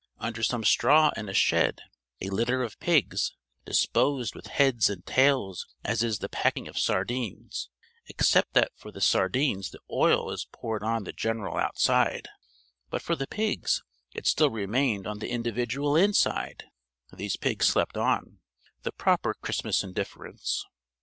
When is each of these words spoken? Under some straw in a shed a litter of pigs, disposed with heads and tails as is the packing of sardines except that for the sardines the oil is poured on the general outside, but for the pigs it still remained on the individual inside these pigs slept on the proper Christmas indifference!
Under 0.17 0.41
some 0.41 0.63
straw 0.63 1.11
in 1.15 1.29
a 1.29 1.33
shed 1.35 1.81
a 2.21 2.31
litter 2.31 2.63
of 2.63 2.79
pigs, 2.79 3.35
disposed 3.65 4.33
with 4.33 4.47
heads 4.47 4.89
and 4.89 5.05
tails 5.05 5.67
as 5.83 6.01
is 6.01 6.17
the 6.17 6.27
packing 6.27 6.67
of 6.67 6.79
sardines 6.79 7.69
except 8.07 8.53
that 8.53 8.71
for 8.75 8.91
the 8.91 8.99
sardines 8.99 9.69
the 9.69 9.79
oil 9.91 10.31
is 10.31 10.47
poured 10.51 10.81
on 10.81 11.03
the 11.03 11.13
general 11.13 11.55
outside, 11.57 12.29
but 12.89 13.03
for 13.03 13.15
the 13.15 13.27
pigs 13.27 13.83
it 14.11 14.25
still 14.25 14.49
remained 14.49 15.05
on 15.05 15.19
the 15.19 15.29
individual 15.29 15.95
inside 15.95 16.63
these 17.13 17.37
pigs 17.37 17.67
slept 17.67 17.95
on 17.95 18.39
the 18.81 18.91
proper 18.91 19.35
Christmas 19.35 19.83
indifference! 19.83 20.65